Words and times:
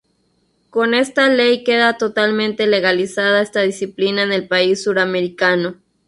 Con 0.71 0.95
esta 0.95 1.29
ley 1.29 1.63
queda 1.63 1.95
totalmente 1.99 2.65
legalizada 2.65 3.39
esta 3.43 3.61
disciplina 3.61 4.23
en 4.23 4.31
el 4.31 4.47
país 4.47 4.81
suramericano. 4.81 5.75